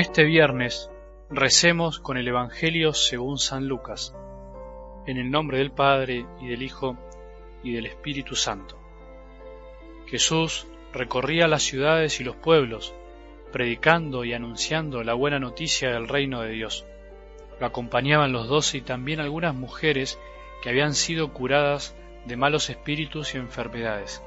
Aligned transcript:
este 0.00 0.24
viernes 0.24 0.90
recemos 1.28 2.00
con 2.00 2.16
el 2.16 2.26
Evangelio 2.26 2.94
según 2.94 3.38
San 3.38 3.68
Lucas, 3.68 4.14
en 5.06 5.18
el 5.18 5.30
nombre 5.30 5.58
del 5.58 5.72
Padre 5.72 6.24
y 6.40 6.48
del 6.48 6.62
Hijo 6.62 6.96
y 7.62 7.72
del 7.72 7.84
Espíritu 7.84 8.34
Santo. 8.34 8.78
Jesús 10.06 10.66
recorría 10.94 11.48
las 11.48 11.64
ciudades 11.64 12.18
y 12.18 12.24
los 12.24 12.34
pueblos, 12.34 12.94
predicando 13.52 14.24
y 14.24 14.32
anunciando 14.32 15.04
la 15.04 15.12
buena 15.12 15.38
noticia 15.38 15.90
del 15.90 16.08
reino 16.08 16.40
de 16.40 16.52
Dios. 16.52 16.86
Lo 17.60 17.66
acompañaban 17.66 18.32
los 18.32 18.48
doce 18.48 18.78
y 18.78 18.80
también 18.80 19.20
algunas 19.20 19.54
mujeres 19.54 20.18
que 20.62 20.70
habían 20.70 20.94
sido 20.94 21.34
curadas 21.34 21.94
de 22.24 22.38
malos 22.38 22.70
espíritus 22.70 23.34
y 23.34 23.36
enfermedades. 23.36 24.22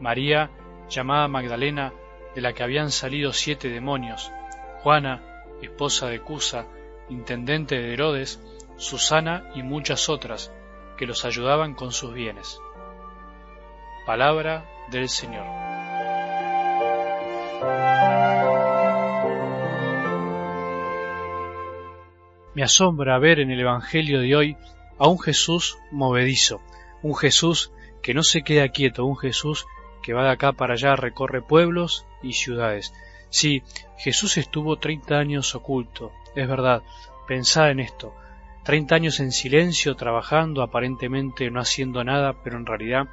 María, 0.00 0.50
llamada 0.88 1.28
Magdalena, 1.28 1.92
de 2.34 2.40
la 2.40 2.54
que 2.54 2.62
habían 2.62 2.90
salido 2.90 3.34
siete 3.34 3.68
demonios, 3.68 4.32
Juana, 4.86 5.20
esposa 5.62 6.06
de 6.06 6.20
Cusa, 6.20 6.64
intendente 7.08 7.74
de 7.74 7.92
Herodes, 7.92 8.40
Susana 8.76 9.50
y 9.56 9.64
muchas 9.64 10.08
otras, 10.08 10.52
que 10.96 11.06
los 11.06 11.24
ayudaban 11.24 11.74
con 11.74 11.90
sus 11.90 12.14
bienes. 12.14 12.60
Palabra 14.06 14.64
del 14.92 15.08
Señor. 15.08 15.44
Me 22.54 22.62
asombra 22.62 23.18
ver 23.18 23.40
en 23.40 23.50
el 23.50 23.58
Evangelio 23.58 24.20
de 24.20 24.36
hoy 24.36 24.56
a 24.98 25.08
un 25.08 25.18
Jesús 25.18 25.78
movedizo, 25.90 26.60
un 27.02 27.16
Jesús 27.16 27.72
que 28.04 28.14
no 28.14 28.22
se 28.22 28.42
queda 28.42 28.68
quieto, 28.68 29.04
un 29.04 29.16
Jesús 29.16 29.66
que 30.04 30.12
va 30.12 30.22
de 30.22 30.30
acá 30.30 30.52
para 30.52 30.74
allá, 30.74 30.94
recorre 30.94 31.42
pueblos 31.42 32.06
y 32.22 32.34
ciudades. 32.34 32.92
Sí, 33.28 33.62
Jesús 33.98 34.36
estuvo 34.36 34.76
treinta 34.76 35.18
años 35.18 35.54
oculto, 35.54 36.12
es 36.34 36.48
verdad, 36.48 36.82
pensad 37.26 37.70
en 37.70 37.80
esto, 37.80 38.14
treinta 38.64 38.94
años 38.94 39.20
en 39.20 39.32
silencio, 39.32 39.96
trabajando, 39.96 40.62
aparentemente 40.62 41.50
no 41.50 41.60
haciendo 41.60 42.04
nada, 42.04 42.42
pero 42.42 42.56
en 42.56 42.66
realidad 42.66 43.08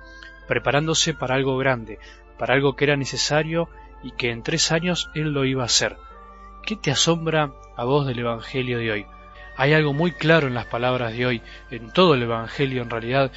preparándose 0.47 1.13
para 1.13 1.35
algo 1.35 1.57
grande, 1.57 1.99
para 2.37 2.53
algo 2.53 2.75
que 2.75 2.85
era 2.85 2.97
necesario 2.97 3.69
y 4.03 4.11
que 4.11 4.31
en 4.31 4.43
tres 4.43 4.71
años 4.71 5.09
él 5.15 5.31
lo 5.31 5.45
iba 5.45 5.63
a 5.63 5.67
hacer. 5.67 5.97
¿Qué 6.65 6.75
te 6.75 6.91
asombra 6.91 7.53
a 7.75 7.83
vos 7.85 8.05
del 8.05 8.19
Evangelio 8.19 8.77
de 8.77 8.91
hoy? 8.91 9.05
Hay 9.55 9.73
algo 9.73 9.93
muy 9.93 10.11
claro 10.11 10.47
en 10.47 10.53
las 10.53 10.65
palabras 10.65 11.13
de 11.13 11.25
hoy, 11.25 11.41
en 11.71 11.91
todo 11.91 12.15
el 12.15 12.23
Evangelio 12.23 12.81
en 12.81 12.89
realidad, 12.89 13.31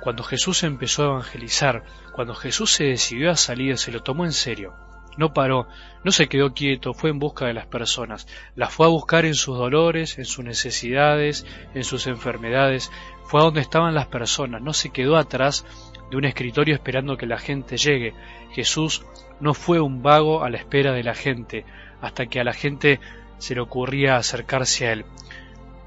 cuando 0.00 0.22
Jesús 0.22 0.62
empezó 0.62 1.02
a 1.02 1.06
evangelizar, 1.06 1.84
cuando 2.12 2.34
Jesús 2.34 2.72
se 2.72 2.84
decidió 2.84 3.30
a 3.30 3.36
salir, 3.36 3.78
se 3.78 3.92
lo 3.92 4.02
tomó 4.02 4.24
en 4.24 4.32
serio. 4.32 4.74
No 5.18 5.34
paró, 5.34 5.68
no 6.04 6.12
se 6.12 6.28
quedó 6.28 6.54
quieto, 6.54 6.94
fue 6.94 7.10
en 7.10 7.18
busca 7.18 7.44
de 7.44 7.52
las 7.52 7.66
personas, 7.66 8.26
las 8.56 8.72
fue 8.72 8.86
a 8.86 8.88
buscar 8.88 9.26
en 9.26 9.34
sus 9.34 9.58
dolores, 9.58 10.16
en 10.18 10.24
sus 10.24 10.44
necesidades, 10.44 11.44
en 11.74 11.84
sus 11.84 12.06
enfermedades, 12.06 12.90
fue 13.24 13.40
a 13.40 13.44
donde 13.44 13.60
estaban 13.60 13.94
las 13.94 14.06
personas, 14.06 14.62
no 14.62 14.72
se 14.72 14.90
quedó 14.90 15.16
atrás 15.16 15.66
de 16.10 16.16
un 16.16 16.24
escritorio 16.24 16.74
esperando 16.74 17.18
que 17.18 17.26
la 17.26 17.38
gente 17.38 17.76
llegue. 17.76 18.14
Jesús 18.52 19.04
no 19.40 19.52
fue 19.52 19.80
un 19.80 20.02
vago 20.02 20.42
a 20.42 20.48
la 20.48 20.56
espera 20.56 20.92
de 20.92 21.02
la 21.02 21.14
gente, 21.14 21.66
hasta 22.00 22.26
que 22.26 22.40
a 22.40 22.44
la 22.44 22.54
gente 22.54 23.00
se 23.36 23.54
le 23.54 23.60
ocurría 23.60 24.16
acercarse 24.16 24.86
a 24.86 24.92
él. 24.92 25.04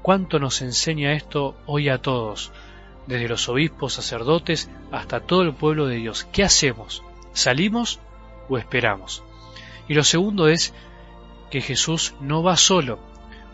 ¿Cuánto 0.02 0.38
nos 0.38 0.62
enseña 0.62 1.14
esto 1.14 1.56
hoy 1.66 1.88
a 1.88 1.98
todos? 1.98 2.52
desde 3.06 3.28
los 3.28 3.48
obispos, 3.48 3.94
sacerdotes, 3.94 4.70
hasta 4.90 5.20
todo 5.20 5.42
el 5.42 5.54
pueblo 5.54 5.86
de 5.86 5.96
Dios. 5.96 6.24
¿Qué 6.32 6.44
hacemos? 6.44 7.02
¿Salimos 7.32 8.00
esperamos? 8.58 9.24
Y 9.88 9.94
lo 9.94 10.04
segundo 10.04 10.48
es 10.48 10.74
que 11.50 11.60
Jesús 11.60 12.14
no 12.20 12.42
va 12.42 12.56
solo. 12.56 12.98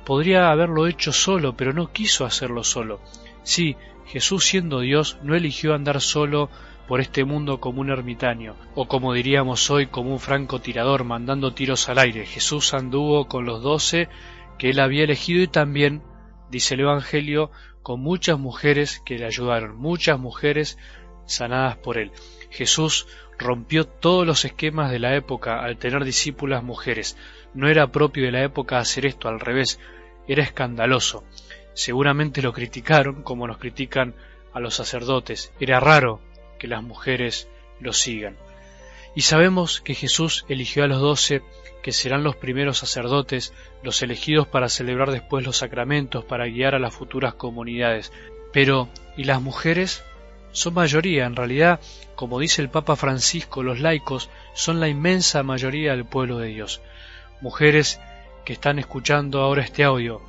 Podría 0.05 0.51
haberlo 0.51 0.87
hecho 0.87 1.13
solo, 1.13 1.57
pero 1.57 1.73
no 1.73 1.93
quiso 1.93 2.25
hacerlo 2.25 2.65
solo. 2.65 3.01
Sí, 3.43 3.77
Jesús 4.07 4.47
siendo 4.47 4.81
Dios 4.81 5.19
no 5.23 5.35
eligió 5.35 5.75
andar 5.75 6.01
solo 6.01 6.49
por 6.87 7.01
este 7.01 7.25
mundo 7.25 7.61
como 7.61 7.83
un 7.83 7.91
ermitaño, 7.91 8.57
o 8.75 8.89
como 8.89 9.13
diríamos 9.13 9.71
hoy 9.71 9.89
como 9.89 10.11
un 10.11 10.21
francotirador 10.21 11.05
mandando 11.05 11.53
tiros 11.53 11.89
al 11.91 11.99
aire. 11.99 12.25
Jesús 12.25 12.73
anduvo 12.73 13.29
con 13.29 13.45
los 13.45 13.63
doce 13.63 14.09
que 14.59 14.71
él 14.71 14.81
había 14.81 15.05
elegido 15.05 15.43
y 15.43 15.49
también, 15.49 16.03
dice 16.51 16.75
el 16.75 16.81
Evangelio, 16.81 17.51
con 17.83 18.01
muchas 18.01 18.39
mujeres 18.39 19.03
que 19.05 19.19
le 19.19 19.27
ayudaron, 19.27 19.77
muchas 19.77 20.19
mujeres 20.19 20.79
sanadas 21.29 21.77
por 21.77 21.99
él. 21.99 22.11
Jesús 22.51 23.07
rompió 23.39 23.87
todos 23.87 24.27
los 24.27 24.45
esquemas 24.45 24.91
de 24.91 24.99
la 24.99 25.15
época 25.15 25.63
al 25.63 25.77
tener 25.79 26.05
discípulas 26.05 26.63
mujeres. 26.63 27.17
No 27.55 27.69
era 27.69 27.93
propio 27.93 28.25
de 28.25 28.33
la 28.33 28.43
época 28.43 28.79
hacer 28.79 29.07
esto, 29.07 29.29
al 29.29 29.41
revés, 29.41 29.79
era 30.27 30.43
escandaloso. 30.43 31.25
Seguramente 31.75 32.43
lo 32.43 32.53
criticaron 32.53 33.23
como 33.23 33.47
nos 33.47 33.59
critican 33.59 34.15
a 34.53 34.61
los 34.61 34.75
sacerdotes. 34.75 35.53
Era 35.61 35.79
raro 35.79 36.21
que 36.59 36.67
las 36.67 36.83
mujeres 36.83 37.49
lo 37.81 37.93
sigan. 37.93 38.37
Y 39.15 39.23
sabemos 39.23 39.81
que 39.81 39.95
Jesús 39.95 40.45
eligió 40.49 40.85
a 40.85 40.87
los 40.87 41.01
doce, 41.01 41.43
que 41.83 41.93
serán 41.93 42.25
los 42.25 42.37
primeros 42.37 42.79
sacerdotes, 42.79 43.55
los 43.83 44.03
elegidos 44.03 44.47
para 44.47 44.69
celebrar 44.69 45.11
después 45.11 45.45
los 45.47 45.57
sacramentos, 45.57 46.25
para 46.25 46.47
guiar 46.47 46.75
a 46.75 46.79
las 46.79 46.95
futuras 46.95 47.35
comunidades. 47.35 48.13
Pero, 48.53 48.89
¿y 49.17 49.25
las 49.25 49.41
mujeres? 49.41 50.05
Son 50.53 50.75
mayoría, 50.75 51.27
en 51.27 51.37
realidad, 51.37 51.81
como 52.15 52.41
dice 52.41 52.63
el 52.63 52.71
Papa 52.71 52.97
Francisco, 52.97 53.63
los 53.63 53.81
laicos 53.81 54.31
son 54.55 54.81
la 54.81 54.89
inmensa 54.89 55.43
mayoría 55.43 55.93
del 55.93 56.05
pueblo 56.05 56.39
de 56.39 56.49
Dios. 56.49 56.81
Mujeres 57.41 58.01
que 58.45 58.55
están 58.55 58.79
escuchando 58.79 59.41
ahora 59.41 59.63
este 59.63 59.85
audio, 59.85 60.23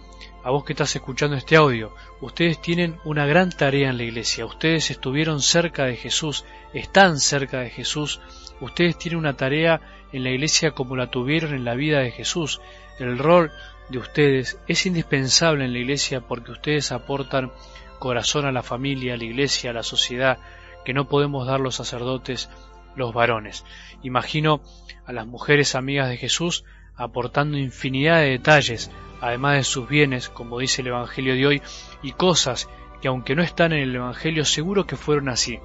a 0.43 0.51
vos 0.51 0.63
que 0.65 0.73
estás 0.73 0.95
escuchando 0.95 1.35
este 1.35 1.55
audio, 1.55 1.95
ustedes 2.21 2.61
tienen 2.61 2.97
una 3.05 3.25
gran 3.25 3.49
tarea 3.49 3.89
en 3.89 3.97
la 3.97 4.03
iglesia, 4.03 4.45
ustedes 4.45 4.91
estuvieron 4.91 5.41
cerca 5.41 5.85
de 5.85 5.95
Jesús, 5.95 6.45
están 6.73 7.19
cerca 7.19 7.59
de 7.59 7.69
Jesús, 7.69 8.19
ustedes 8.61 8.97
tienen 8.97 9.19
una 9.19 9.37
tarea 9.37 9.81
en 10.11 10.23
la 10.23 10.31
iglesia 10.31 10.71
como 10.71 10.95
la 10.95 11.09
tuvieron 11.09 11.53
en 11.53 11.65
la 11.65 11.75
vida 11.75 11.99
de 11.99 12.11
Jesús. 12.11 12.61
El 12.99 13.17
rol 13.17 13.51
de 13.89 13.97
ustedes 13.97 14.59
es 14.67 14.85
indispensable 14.85 15.65
en 15.65 15.73
la 15.73 15.79
iglesia 15.79 16.21
porque 16.21 16.51
ustedes 16.51 16.91
aportan 16.91 17.51
corazón 17.99 18.45
a 18.45 18.51
la 18.51 18.63
familia, 18.63 19.13
a 19.13 19.17
la 19.17 19.25
iglesia, 19.25 19.69
a 19.69 19.73
la 19.73 19.83
sociedad, 19.83 20.39
que 20.85 20.93
no 20.93 21.07
podemos 21.07 21.45
dar 21.45 21.59
los 21.59 21.75
sacerdotes, 21.75 22.49
los 22.95 23.13
varones. 23.13 23.65
Imagino 24.01 24.61
a 25.05 25.13
las 25.13 25.27
mujeres 25.27 25.75
amigas 25.75 26.09
de 26.09 26.17
Jesús 26.17 26.63
aportando 26.95 27.57
infinidad 27.57 28.19
de 28.19 28.31
detalles, 28.31 28.91
además 29.21 29.55
de 29.55 29.63
sus 29.63 29.87
bienes, 29.87 30.29
como 30.29 30.59
dice 30.59 30.81
el 30.81 30.87
Evangelio 30.87 31.33
de 31.33 31.47
hoy, 31.47 31.61
y 32.01 32.11
cosas 32.11 32.69
que 33.01 33.07
aunque 33.07 33.35
no 33.35 33.43
están 33.43 33.71
en 33.71 33.79
el 33.79 33.95
Evangelio 33.95 34.43
seguro 34.45 34.85
que 34.85 34.97
fueron 34.97 35.29
así. 35.29 35.59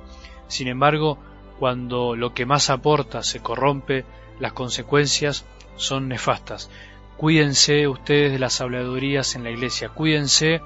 Sin 0.47 0.69
embargo, 0.69 1.19
cuando 1.59 2.15
lo 2.15 2.34
que 2.34 2.47
más 2.47 2.71
aporta 2.71 3.22
se 3.22 3.41
corrompe, 3.41 4.05
las 4.39 4.53
consecuencias 4.53 5.45
son 5.77 6.09
nefastas. 6.09 6.71
Cuídense 7.16 7.89
ustedes 7.89 8.33
de 8.33 8.39
las 8.39 8.61
habladurías 8.61 9.34
en 9.37 9.45
la 9.45 9.51
iglesia, 9.51 9.89
cuídense 9.89 10.61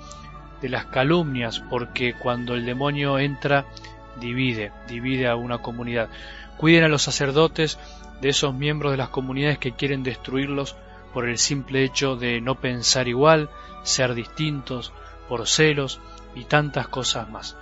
de 0.61 0.69
las 0.69 0.87
calumnias, 0.87 1.61
porque 1.61 2.15
cuando 2.15 2.55
el 2.55 2.67
demonio 2.67 3.19
entra, 3.19 3.67
divide, 4.21 4.73
divide 4.89 5.29
a 5.29 5.37
una 5.37 5.59
comunidad. 5.59 6.09
Cuiden 6.57 6.85
a 6.85 6.89
los 6.89 7.03
sacerdotes 7.03 7.79
de 8.21 8.31
esos 8.31 8.55
miembros 8.55 8.93
de 8.93 8.99
las 8.99 9.11
comunidades 9.11 9.59
que 9.59 9.73
quieren 9.73 10.03
destruirlos 10.03 10.77
por 11.15 11.29
el 11.29 11.39
simple 11.39 11.85
hecho 11.85 12.17
de 12.17 12.41
no 12.41 12.57
pensar 12.57 13.09
igual, 13.09 13.49
ser 13.83 14.15
distintos, 14.15 14.93
por 15.29 15.47
celos 15.47 16.01
y 16.35 16.45
tantas 16.45 16.89
cosas 16.89 17.29
más. 17.31 17.57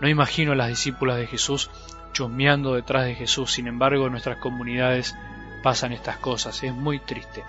No 0.00 0.08
imagino 0.08 0.52
a 0.52 0.56
las 0.56 0.68
discípulas 0.68 1.16
de 1.16 1.26
Jesús 1.26 1.70
chusmeando 2.16 2.74
detrás 2.74 3.04
de 3.04 3.14
Jesús, 3.14 3.52
sin 3.52 3.66
embargo 3.66 4.06
en 4.06 4.12
nuestras 4.12 4.38
comunidades 4.38 5.14
pasan 5.62 5.92
estas 5.92 6.16
cosas, 6.16 6.62
es 6.62 6.72
muy 6.72 6.98
triste. 6.98 7.44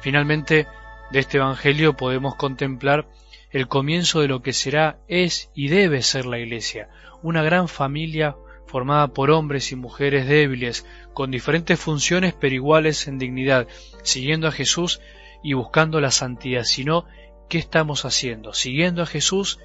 Finalmente, 0.00 0.66
de 1.10 1.18
este 1.18 1.36
Evangelio 1.36 1.94
podemos 1.94 2.34
contemplar 2.36 3.06
el 3.50 3.68
comienzo 3.68 4.20
de 4.20 4.28
lo 4.28 4.42
que 4.42 4.52
será, 4.52 4.98
es 5.08 5.50
y 5.54 5.68
debe 5.68 6.02
ser 6.02 6.26
la 6.26 6.38
Iglesia, 6.38 6.88
una 7.22 7.42
gran 7.42 7.68
familia 7.68 8.36
formada 8.66 9.08
por 9.08 9.30
hombres 9.30 9.72
y 9.72 9.76
mujeres 9.76 10.28
débiles, 10.28 10.86
con 11.14 11.30
diferentes 11.30 11.80
funciones 11.80 12.34
pero 12.38 12.54
iguales 12.54 13.08
en 13.08 13.18
dignidad, 13.18 13.66
siguiendo 14.02 14.46
a 14.46 14.52
Jesús 14.52 15.00
y 15.42 15.54
buscando 15.54 16.00
la 16.00 16.10
santidad, 16.10 16.64
sino 16.64 17.06
¿qué 17.48 17.58
estamos 17.58 18.04
haciendo? 18.04 18.52
Siguiendo 18.52 19.02
a 19.02 19.06
Jesús 19.06 19.58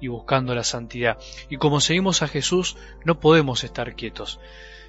y 0.00 0.08
buscando 0.08 0.54
la 0.54 0.64
santidad. 0.64 1.18
Y 1.48 1.56
como 1.56 1.80
seguimos 1.80 2.22
a 2.22 2.28
Jesús, 2.28 2.76
no 3.04 3.20
podemos 3.20 3.64
estar 3.64 3.94
quietos. 3.94 4.40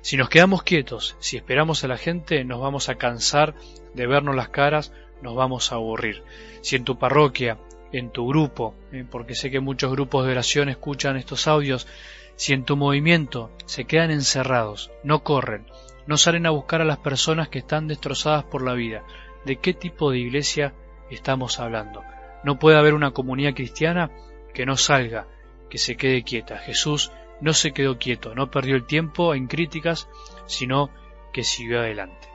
Si 0.02 0.18
nos 0.18 0.30
quedamos 0.30 0.64
quietos, 0.64 1.16
si 1.20 1.38
esperamos 1.38 1.84
a 1.84 1.88
la 1.88 1.98
gente, 1.98 2.44
nos 2.46 2.62
vamos 2.62 2.90
a 2.90 2.96
cansar 2.96 3.56
de 3.94 4.08
vernos 4.08 4.36
las 4.36 4.50
caras, 4.50 4.94
nos 5.22 5.36
vamos 5.36 5.72
a 5.72 5.76
aburrir. 5.76 6.24
Si 6.62 6.76
en 6.76 6.86
tu 6.86 6.98
parroquia, 6.98 7.58
en 7.92 8.12
tu 8.12 8.28
grupo, 8.28 8.76
eh, 8.92 9.06
porque 9.10 9.36
sé 9.36 9.50
que 9.52 9.60
muchos 9.60 9.92
grupos 9.92 10.26
de 10.26 10.32
oración 10.32 10.70
escuchan 10.70 11.18
estos 11.18 11.48
audios, 11.48 11.88
si 12.36 12.54
en 12.54 12.64
tu 12.64 12.78
movimiento 12.78 13.52
se 13.66 13.86
quedan 13.86 14.12
encerrados, 14.12 14.92
no 15.04 15.24
corren, 15.24 15.66
no 16.08 16.18
salen 16.18 16.46
a 16.46 16.52
buscar 16.52 16.82
a 16.82 16.86
las 16.86 16.98
personas 16.98 17.50
que 17.50 17.60
están 17.60 17.88
destrozadas 17.88 18.44
por 18.44 18.64
la 18.64 18.74
vida, 18.74 19.04
de 19.46 19.58
qué 19.58 19.74
tipo 19.74 20.12
de 20.12 20.20
iglesia 20.20 20.74
estamos 21.10 21.60
hablando. 21.60 22.04
No 22.44 22.60
puede 22.60 22.78
haber 22.78 22.94
una 22.94 23.12
comunidad 23.12 23.54
cristiana 23.54 24.12
que 24.54 24.66
no 24.66 24.78
salga, 24.78 25.28
que 25.70 25.78
se 25.78 25.98
quede 25.98 26.24
quieta. 26.24 26.58
Jesús 26.58 27.12
no 27.42 27.54
se 27.54 27.72
quedó 27.72 27.98
quieto, 27.98 28.36
no 28.36 28.50
perdió 28.50 28.76
el 28.76 28.86
tiempo 28.86 29.34
en 29.34 29.48
críticas, 29.48 30.08
sino 30.46 30.90
que 31.34 31.44
siguió 31.44 31.80
adelante. 31.80 32.28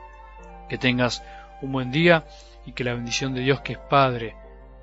Que 0.69 0.77
tengas 0.77 1.23
un 1.61 1.71
buen 1.71 1.91
día 1.91 2.25
y 2.65 2.73
que 2.73 2.83
la 2.83 2.93
bendición 2.93 3.33
de 3.33 3.41
Dios 3.41 3.61
que 3.61 3.73
es 3.73 3.79
Padre, 3.79 4.35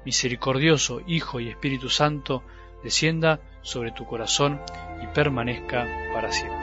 misericordioso, 0.05 1.01
Hijo 1.07 1.41
y 1.41 1.49
Espíritu 1.49 1.89
Santo, 1.89 2.43
descienda 2.83 3.41
sobre 3.63 3.93
tu 3.93 4.07
corazón 4.07 4.61
y 5.03 5.07
permanezca 5.09 5.87
para 6.13 6.33
siempre. 6.33 6.62